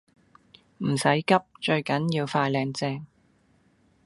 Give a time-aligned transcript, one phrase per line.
[0.79, 3.05] 唔使急，最緊要快靚正